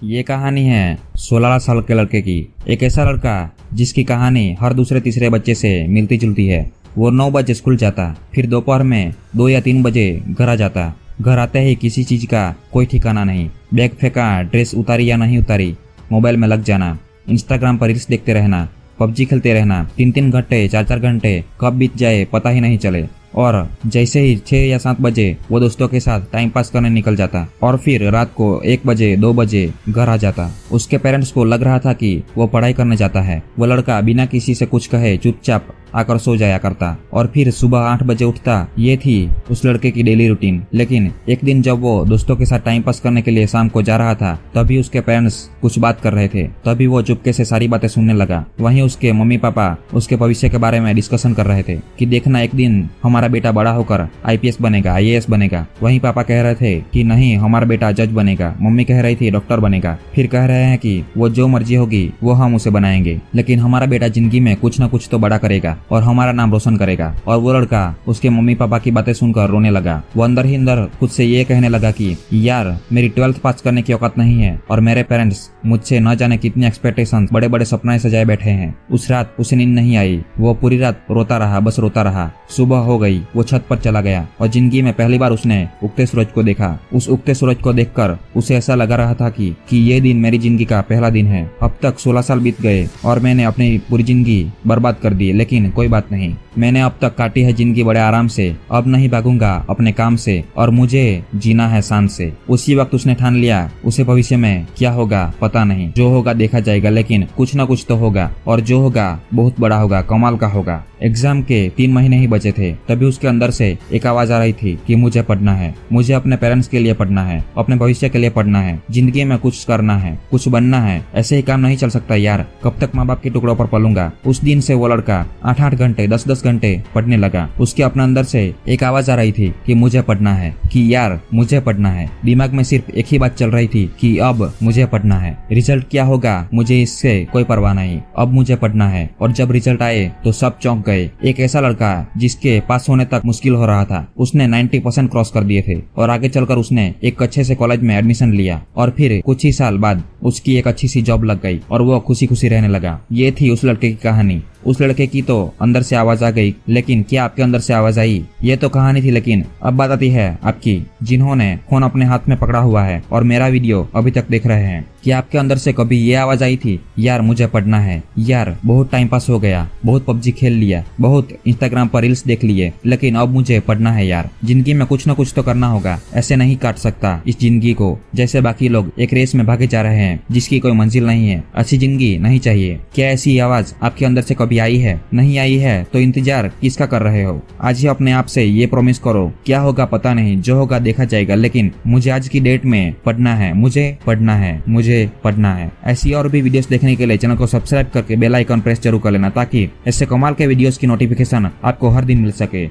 ये 0.00 0.22
कहानी 0.22 0.62
है 0.64 0.98
16 1.16 1.58
साल 1.58 1.80
के 1.80 1.94
लड़के 1.94 2.20
की। 2.22 2.54
एक 2.68 2.82
ऐसा 2.82 3.04
लड़का 3.04 3.54
जिसकी 3.74 4.04
कहानी 4.04 4.56
हर 4.60 4.74
दूसरे 4.74 5.00
तीसरे 5.00 5.28
बच्चे 5.28 5.54
से 5.54 5.86
मिलती 5.86 6.18
जुलती 6.18 6.46
है। 6.46 6.70
वो 6.98 7.10
नौ 7.10 7.30
बजे 7.30 7.54
स्कूल 7.54 7.76
जाता, 7.76 8.16
फिर 8.34 8.46
दोपहर 8.46 8.82
में 8.82 9.14
दो 9.36 9.48
या 9.48 9.60
तीन 9.60 9.82
बजे 9.82 10.22
घर 10.28 10.48
आ 10.48 10.54
जाता। 10.54 10.94
घर 11.20 11.38
आते 11.38 11.60
ही 11.60 11.74
किसी 11.74 12.04
चीज़ 12.04 12.26
का 12.26 12.54
कोई 12.72 12.86
ठिकाना 12.86 13.24
नहीं। 13.24 13.50
बैग 13.74 13.90
फेंका, 13.90 14.42
ड्रेस 14.42 14.74
उतारी 14.74 15.10
या 15.10 15.16
नहीं 15.16 15.38
उतारी, 15.38 15.74
मोबाइल 16.12 16.36
में 16.36 16.48
लग 16.48 16.62
जाना 16.62 16.98
इंस्टाग्राम 17.28 17.78
पर 17.78 17.86
रील्स 17.86 18.08
देखते 18.08 18.32
रहना, 18.32 18.68
पबजी 19.00 19.24
खेलते 19.24 19.54
रहना, 19.54 19.90
तीन 19.96 20.12
तीन 20.12 20.30
घंटे, 20.30 20.68
चार 20.68 20.84
चार 20.84 20.98
घंटे, 20.98 21.44
कब 21.60 21.72
बीत 21.72 21.96
जाए 21.96 22.24
पता 22.24 22.50
ही 22.50 22.60
नहीं 22.60 22.78
चले। 22.78 23.06
और 23.38 23.68
जैसे 23.86 24.20
ही 24.20 24.36
छह 24.36 24.56
या 24.56 24.78
सात 24.78 25.00
बजे 25.00 25.36
वो 25.50 25.60
दोस्तों 25.60 25.88
के 25.88 26.00
साथ 26.00 26.20
टाइम 26.32 26.50
पास 26.50 26.70
करने 26.70 26.90
निकल 26.90 27.16
जाता 27.16 27.46
और 27.62 27.76
फिर 27.76 28.10
रात 28.10 28.32
को 28.36 28.60
एक 28.62 28.86
बजे, 28.86 29.16
दो 29.16 29.32
बजे 29.32 29.72
घर 29.88 30.08
आ 30.08 30.16
जाता। 30.16 30.50
उसके 30.72 30.98
पेरेंट्स 30.98 31.32
को 31.32 31.44
लग 31.44 31.62
रहा 31.62 31.78
था 31.78 31.92
कि 31.92 32.22
वो 32.36 32.46
पढ़ाई 32.46 32.72
करने 32.72 32.96
जाता 32.96 33.20
है। 33.20 33.42
वो 33.58 33.66
लड़का 33.66 34.00
बिना 34.00 34.26
किसी 34.26 34.54
से 34.54 34.66
कुछ 34.66 34.86
कहे, 34.86 35.16
चुपचाप 35.16 35.68
आकर 35.94 36.18
सो 36.18 36.36
जाया 36.36 36.58
करता 36.58 36.96
और 37.12 37.26
फिर 37.26 37.50
सुबह 37.50 37.78
आठ 37.78 38.02
बजे 38.02 38.24
उठता। 38.24 38.66
ये 38.78 38.96
थी 38.96 39.16
उस 39.50 39.64
लड़के 39.64 39.90
की 39.90 40.02
डेली 40.02 40.28
रूटीन 40.28 40.62
लेकिन 40.74 41.10
एक 41.28 41.38
दिन 41.44 41.62
जब 41.62 41.80
वो 41.80 42.04
दोस्तों 42.04 42.36
के 42.36 42.46
साथ 42.46 42.58
टाइम 42.58 42.82
पास 42.82 43.00
करने 43.00 43.22
के 43.22 43.30
लिए 43.30 43.46
शाम 43.46 43.68
को 43.68 43.82
जा 43.82 43.96
रहा 43.96 44.14
था, 44.14 44.34
तभी 44.54 44.78
उसके 44.80 45.00
पेरेंट्स 45.00 45.48
कुछ 45.62 45.78
बात 45.78 46.00
कर 46.00 46.12
रहे 46.12 46.28
थे। 46.28 46.46
तभी 46.64 46.86
वो 46.86 47.02
चुपके 47.02 47.32
से 47.32 47.44
सारी 47.44 47.68
बातें 47.68 47.88
सुनने 47.88 48.14
लगा। 48.14 48.44
वहीं 48.60 48.82
उसके 48.82 49.12
मम्मी 49.12 49.36
पापा 49.36 49.76
उसके 49.94 50.16
भविष्य 50.16 50.48
के 50.48 50.58
बारे 50.58 50.80
में 50.80 50.94
डिस्कशन 50.94 51.34
कर 51.34 51.46
रहे 51.46 51.62
थे 51.62 51.76
कि 51.98 52.06
देखना 52.06 52.40
एक 52.40 52.54
दिन 52.54 52.88
हमारा 53.02 53.28
बेटा 53.28 53.52
बड़ा 53.52 53.70
होकर 53.70 54.06
आईपीएस 54.26 54.60
बनेगा 54.60 54.92
आईएएस 54.94 55.30
बनेगा। 55.30 55.66
वहीं 55.82 56.00
पापा 56.00 56.22
कह 56.22 56.42
रहे 56.42 56.54
थे 56.54 56.74
कि 56.92 57.04
नहीं, 57.04 57.36
हमारा 57.36 57.66
बेटा 57.66 57.92
जज 57.92 58.12
बनेगा। 58.12 58.54
मम्मी 58.60 58.84
कह 58.84 59.00
रही 59.00 59.16
थी 59.16 59.30
डॉक्टर 59.30 59.60
बनेगा। 59.60 59.98
फिर 60.14 60.26
कह 60.26 60.44
रहे 60.44 60.64
हैं 60.64 60.78
कि 60.78 61.04
वो 61.16 61.28
जो 61.28 61.48
मर्ज़ी 61.48 61.74
होगी, 61.74 62.12
वो 62.22 62.32
हम 62.32 62.54
उसे 62.54 62.70
बनाएँगे। 62.70 63.20
लेकिन 63.34 63.58
हमारा 63.58 63.86
बेटा 63.86 64.08
ज़िंदगी 64.08 64.40
में 64.40 64.56
कुछ 64.56 64.80
न 64.80 64.88
कुछ 64.88 65.08
तो 65.10 65.18
बड़ा 65.18 65.38
करेगा। 65.38 65.77
और 65.90 66.02
हमारा 66.02 66.32
नाम 66.32 66.52
रोशन 66.52 66.76
करेगा। 66.76 67.14
और 67.26 67.38
वो 67.38 67.52
लड़का, 67.52 67.96
उसके 68.08 68.30
मम्मी 68.30 68.54
पापा 68.54 68.78
की 68.78 68.90
बातें 68.90 69.12
सुनकर 69.12 69.48
रोने 69.48 69.70
लगा। 69.70 70.02
वो 70.16 70.22
अंदर 70.22 70.46
ही 70.46 70.54
अंदर 70.54 70.84
खुद 71.00 71.10
से 71.10 71.24
ये 71.24 71.44
कहने 71.44 71.68
लगा 71.68 71.90
कि, 71.90 72.16
यार, 72.32 72.78
मेरी 72.92 73.08
ट्वेल्थ 73.08 73.38
पास 73.38 73.60
करने 73.60 73.82
की 73.82 73.92
औकात 73.92 74.18
नहीं 74.18 74.40
है 74.42 74.60
और 74.70 74.80
मेरे 74.80 75.02
पेरेंट्स 75.02 75.50
मुझसे 75.66 76.00
न 76.00 76.14
जाने 76.14 76.36
कितनी 76.36 76.66
एक्सपेक्टेशन 76.66 77.28
बड़े 77.32 77.48
बड़े 77.48 77.64
सपने 77.64 77.98
सजाए 77.98 78.24
बैठे 78.24 78.50
हैं। 78.50 78.74
उस 78.90 79.10
रात 79.10 79.34
उसे 79.40 79.56
नींद 79.56 79.74
नहीं 79.74 79.96
आई। 79.96 80.22
वो 80.38 80.54
पूरी 80.54 80.78
रात 80.78 81.04
रोता 81.10 81.36
रहा, 81.36 81.60
बस 81.60 81.78
रोता 81.78 82.02
रहा। 82.02 82.30
सुबह 82.50 82.78
हो 82.78 82.98
गई, 82.98 83.18
वो 83.36 83.42
छत 83.42 83.64
पर 83.70 83.78
चला 83.78 84.00
गया 84.00 84.26
और 84.40 84.48
ज़िंदगी 84.48 84.82
में 84.82 84.92
पहली 84.92 85.18
बार 85.18 85.32
उसने 85.32 85.68
उगते 85.82 86.06
सूरज 86.06 86.26
को 86.26 86.42
देखा। 86.42 86.78
उस 86.94 87.08
उगते 87.08 87.34
सूरज 87.34 87.56
को 87.56 87.72
देखकर 87.72 88.16
उसे 88.36 88.56
ऐसा 88.56 88.74
लगा 88.74 88.96
रहा 88.96 89.14
था 89.14 89.28
कि 89.30 89.54
कि 89.70 89.78
ये 89.78 90.00
दिन 90.00 90.16
मेरी 90.16 90.38
ज़िंदगी 90.38 90.64
का 90.64 90.80
पहला 90.80 91.10
दिन 91.10 91.26
है। 91.26 91.44
अब 91.62 91.76
तक 91.82 91.98
16 91.98 92.22
साल 92.22 92.40
बीत 92.40 92.60
गए 92.60 92.86
और 93.04 93.20
मैंने 93.20 93.44
अपनी 93.44 93.78
पूरी 93.90 94.02
ज़िंदगी 94.02 94.46
बर्बाद 94.66 94.96
कर 95.02 95.14
दी, 95.14 95.32
लेकिन 95.32 95.67
कोई 95.72 95.88
बात 95.88 96.12
नहीं। 96.12 96.36
मैंने 96.58 96.80
अब 96.80 96.96
तक 97.00 97.14
काटी 97.14 97.42
है 97.42 97.52
ज़िंदगी 97.52 97.82
बड़े 97.82 98.00
आराम 98.00 98.28
से। 98.28 98.54
अब 98.70 98.86
नहीं 98.86 99.08
भागूँगा 99.08 99.52
अपने 99.70 99.92
काम 99.92 100.16
से, 100.16 100.42
और 100.56 100.70
मुझे 100.70 101.22
जीना 101.34 101.68
है 101.68 101.82
शान 101.82 102.06
से। 102.06 102.32
उसी 102.48 102.74
वक्त 102.74 102.94
उसने 102.94 103.14
ठान 103.14 103.36
लिया, 103.36 103.70
उसे 103.84 104.04
भविष्य 104.04 104.36
में 104.36 104.66
क्या 104.78 104.90
होगा 104.90 105.32
पता 105.40 105.64
नहीं। 105.64 105.90
जो 105.92 106.08
होगा 106.08 106.32
देखा 106.32 106.60
जाएगा, 106.60 106.90
लेकिन 106.90 107.26
कुछ 107.36 107.54
ना 107.54 107.64
कुछ 107.64 107.84
तो 107.88 107.96
होगा, 107.96 108.30
और 108.46 108.60
जो 108.60 108.80
होगा 108.80 109.18
बहुत 109.34 109.60
बड़ा 109.60 109.76
होगा, 109.76 110.02
कमाल 110.02 110.36
का 110.36 110.46
होगा। 110.46 110.82
एग्ज़ाम 111.02 111.42
के 111.42 111.68
तीन 111.68 111.92
महीने 111.92 112.18
ही 112.18 112.26
बचे 112.26 112.52
थे, 112.52 112.72
तभी 112.88 113.06
उसके 113.06 113.28
अंदर 113.28 113.50
से 113.50 113.76
एक 113.92 114.06
आवाज़ 114.06 114.32
आ 114.32 114.38
रही 114.38 114.52
थी 114.52 114.78
कि 114.86 114.96
मुझे 114.96 115.22
पढ़ना 115.22 115.54
है। 115.54 115.74
मुझे 115.92 116.14
अपने 116.14 116.36
पेरेंट्स 116.36 116.68
के 116.68 116.78
लिए 116.78 116.94
पढ़ना 116.94 117.24
है, 117.24 117.42
अपने 117.58 117.76
भविष्य 117.76 118.08
के 118.08 118.18
लिए 118.18 118.30
पढ़ना 118.30 118.60
है। 118.60 118.80
ज़िंदगी 118.90 119.24
में 119.24 119.36
कुछ 119.38 119.64
करना 119.64 119.96
है, 119.96 120.18
कुछ 120.30 120.48
बनना 120.48 120.80
है, 120.80 121.04
ऐसे 121.14 121.36
ही 121.36 121.42
काम 121.42 121.60
नहीं 121.60 121.76
चल 121.76 121.88
सकता 121.88 122.14
यार। 122.14 122.46
कब 122.64 122.76
तक 122.80 122.94
माँ 122.94 123.06
बाप 123.06 123.22
के 123.22 123.30
टुकड़ों 123.30 123.54
पर 123.56 123.66
पलूँगा। 123.66 124.10
उस 124.26 124.40
दिन 124.40 124.60
से 124.60 124.74
वो 124.74 124.88
लड़का 124.88 125.24
आठ 125.44 125.60
आठ 125.60 125.74
घंटे, 125.74 126.06
दस 126.06 126.26
दस 126.28 126.42
घंटे 126.48 126.82
पढ़ने 126.94 127.16
लगा। 127.16 127.50
उसके 127.60 127.82
अपने 127.82 128.02
अंदर 128.02 128.24
से 128.24 128.54
एक 128.68 128.84
आवाज़ 128.84 129.10
आ 129.10 129.14
रही 129.14 129.32
थी 129.32 129.54
कि 129.66 129.74
मुझे 129.74 130.02
पढ़ना 130.02 130.34
है, 130.34 130.54
कि 130.72 130.94
यार, 130.94 131.20
मुझे 131.34 131.60
पढ़ना 131.60 131.90
है। 131.90 132.10
दिमाग 132.24 132.52
में 132.52 132.64
सिर्फ़ 132.64 132.90
एक 132.90 133.06
ही 133.08 133.18
बात 133.18 133.34
चल 133.34 133.50
रही 133.50 133.66
थी 133.66 133.92
कि 134.00 134.18
अब 134.18 134.52
मुझे 134.62 134.86
पढ़ना 134.86 135.18
है। 135.18 135.38
रिज़ल्ट 135.52 135.84
क्या 135.90 136.04
होगा? 136.04 136.48
मुझे 136.54 136.82
इससे 136.82 137.26
कोई 137.32 137.44
परवाह 137.44 137.74
नहीं। 137.74 138.02
अब 138.18 138.28
मुझे 138.28 138.56
पढ़ना 138.56 138.88
है। 138.88 139.10
और 139.20 139.32
जब 139.32 139.52
रिज़ल्ट 139.52 139.82
आए 139.82 140.12
तो 140.24 140.32
सब 140.32 140.58
चौंक 140.58 140.86
गए। 140.86 141.10
एक 141.24 141.40
ऐसा 141.40 141.60
लड़का 141.60 142.06
जिसके 142.16 142.60
पास 142.60 142.86
होने 142.88 143.04
तक 143.04 143.22
मुश्किल 143.24 143.54
हो 143.54 143.66
रहा 143.66 143.84
था, 143.84 144.08
उसने 144.18 144.46
90 144.46 144.78
परसेंट 144.78 145.10
क्रॉस 145.10 145.30
कर 145.30 145.44
दिए 145.44 145.64
थे। 145.68 145.82
और 145.96 146.10
आगे 146.10 146.28
चलकर 146.28 146.56
उसने 146.56 146.94
एक 147.04 147.22
अच्छे 147.22 147.44
से 147.44 147.54
कॉलेज 147.54 147.80
में 147.80 147.98
एडमिशन 147.98 148.32
लिया। 148.32 148.62
और 148.76 148.90
फिर 148.90 149.22
कुछ 149.26 149.44
ही 149.44 149.52
साल 149.52 149.78
बाद 149.78 150.02
उसकी 150.22 150.56
एक 150.56 150.68
अच्छी 150.68 150.88
सी 150.88 151.02
जॉब 151.02 151.24
लग 151.24 151.42
गई 151.42 151.60
और 151.70 151.82
वो 151.82 152.00
खुशी 152.00 152.26
खुशी 152.26 152.48
रहने 152.48 152.68
लगा। 152.68 152.98
ये 153.12 153.30
थी 153.32 153.50
उस 153.50 153.64
लड़के 153.64 153.88
की 153.88 153.96
कहानी। 154.02 154.42
उस 154.66 154.80
लड़के 154.80 155.06
की 155.06 155.20
तो 155.22 155.54
अंदर 155.62 155.82
से 155.82 155.96
आवाज़ 155.96 156.24
आ 156.24 156.30
गई, 156.30 156.54
लेकिन 156.68 157.02
क्या 157.02 157.24
आपके 157.24 157.42
अंदर 157.42 157.60
से 157.60 157.72
आवाज़ 157.74 158.00
आई? 158.00 158.24
ये 158.42 158.56
तो 158.56 158.68
कहानी 158.68 159.02
थी, 159.02 159.10
लेकिन 159.10 159.44
अब 159.62 159.74
बात 159.74 159.90
आती 159.90 160.08
है 160.08 160.38
आपकी, 160.44 160.82
जिन्होंने 161.02 161.56
फ़ोन 161.70 161.82
अपने 161.82 162.04
हाथ 162.04 162.28
में 162.28 162.36
पकड़ा 162.38 162.58
हुआ 162.58 162.82
है 162.84 163.02
और 163.12 163.24
मेरा 163.24 163.46
वीडियो 163.48 163.88
अभी 163.94 164.10
तक 164.10 164.28
देख 164.30 164.46
रहे 164.46 164.64
हैं। 164.64 164.86
क्या 165.04 165.18
आपके 165.18 165.38
अंदर 165.38 165.56
से 165.56 165.72
कभी 165.72 165.98
ये 165.98 166.14
आवाज़ 166.14 166.42
आई 166.44 166.56
थी? 166.56 166.78
यार, 166.98 167.20
मुझे 167.20 167.46
पढ़ना 167.46 167.80
है। 167.80 168.02
यार, 168.18 168.56
बहुत 168.64 168.90
टाइम 168.92 169.08
पास 169.08 169.28
हो 169.28 169.38
गया, 169.38 169.68
बहुत 169.84 170.04
पबजी 170.04 170.32
खेल 170.32 170.52
लिया, 170.52 170.84
बहुत 171.00 171.28
इंस्टाग्राम 171.46 171.88
पर 171.88 172.02
रील्स 172.02 172.24
देख 172.24 172.44
लिए, 172.44 172.72
लेकिन 172.86 173.14
अब 173.14 173.28
मुझे 173.28 173.60
पढ़ना 173.60 173.92
है 173.92 174.06
यार। 174.06 174.30
ज़िंदगी 174.44 174.74
में 174.74 174.86
कुछ 174.86 175.08
न 175.08 175.14
कुछ 175.14 175.32
तो 175.36 175.42
करना 175.42 175.66
होगा, 175.66 175.98
ऐसे 176.14 176.36
नहीं 176.36 176.56
काट 176.56 176.76
सकता 176.78 177.20
इस 177.26 177.40
ज़िंदगी 177.40 177.72
को, 177.72 177.98
जैसे 178.14 178.40
बाकी 178.40 178.68
लोग 178.68 178.92
एक 178.98 179.12
रेस 179.12 179.34
में 179.34 179.46
भागे 179.46 179.66
जा 179.66 179.82
रहे 179.82 179.96
हैं। 179.96 180.07
जिसकी 180.30 180.58
कोई 180.60 180.72
मंजिल 180.72 181.06
नहीं 181.06 181.28
है। 181.28 181.42
अच्छी 181.54 181.78
ज़िंदगी 181.78 182.16
नहीं 182.18 182.38
चाहिए। 182.40 182.78
क्या 182.94 183.08
ऐसी 183.08 183.38
आवाज़ 183.40 183.72
आपके 183.82 184.04
अंदर 184.04 184.22
से 184.22 184.34
कभी 184.34 184.58
आई 184.58 184.76
है? 184.78 185.00
नहीं 185.14 185.38
आई 185.38 185.56
है 185.56 185.82
तो 185.92 185.98
इंतज़ार 185.98 186.48
किसका 186.60 186.86
कर 186.86 187.02
रहे 187.02 187.22
हो? 187.22 187.40
आज 187.60 187.80
ही 187.80 187.86
अपने 187.88 188.12
आप 188.12 188.26
से 188.26 188.44
ये 188.44 188.66
प्रोमिस 188.66 188.98
करो। 188.98 189.26
क्या 189.46 189.60
होगा 189.60 189.84
पता 189.86 190.14
नहीं, 190.14 190.36
जो 190.38 190.56
होगा 190.56 190.78
देखा 190.80 191.04
जाएगा, 191.04 191.34
लेकिन 191.34 191.70
मुझे 191.86 192.10
आज 192.10 192.28
की 192.28 192.40
डेट 192.40 192.64
में 192.64 192.94
पढ़ना 193.04 193.34
है। 193.34 193.52
मुझे 193.54 193.96
पढ़ना 194.06 194.36
है। 194.36 194.62
मुझे 194.68 195.10
पढ़ना 195.24 195.54
है। 195.54 195.70
ऐसी 195.86 196.12
और 196.12 196.28
भी 196.28 196.42
वीडियोस 196.42 196.68
देखने 196.68 196.96
के 196.96 197.06
लिए 197.06 197.16
चैनल 197.16 197.36
को 197.36 197.46
सब्सक्राइब 197.48 197.90
करके 197.94 198.16
बेल 198.16 198.34
आइकन 198.34 198.60
प्रेस 198.60 198.82
ज़रूर 198.82 199.00
कर 199.00 199.10
लेना, 199.10 199.30
ताकि 199.30 199.68
ऐसे 199.88 200.06
कमाल 200.06 200.34
के 200.34 200.46
वीडियोस 200.46 200.78
की 200.78 200.86
नोटिफिकेशन 200.86 201.50
आपको 201.64 201.88
हर 201.88 202.04
दिन 202.04 202.18
मिल 202.18 202.32
सके। 202.34 202.66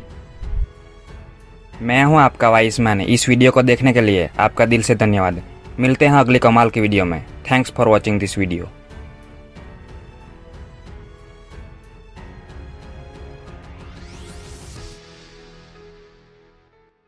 मैं 1.81 2.03
हूँ 2.03 2.17
आपका 2.19 2.49
वाइस 2.49 2.79
मैन 2.79 3.01
इस 3.01 3.27
वीडियो 3.29 3.51
को 3.51 3.61
देखने 3.63 3.93
के 3.93 4.01
लिए 4.01 4.29
आपका 4.39 4.65
दिल 4.65 4.81
से 4.81 4.95
धन्यवाद। 4.95 5.41
मिलते 5.79 6.05
हैं 6.05 6.13
अगली 6.13 6.39
कमाल 6.39 6.69
की 6.69 6.81
वीडियो 6.81 7.05
में. 7.05 7.21
Thanks 7.51 7.71
for 7.71 7.87
watching 7.87 8.19
this 8.19 8.37
video 8.37 8.69